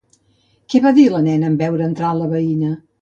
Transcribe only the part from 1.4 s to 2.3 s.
en veure entrar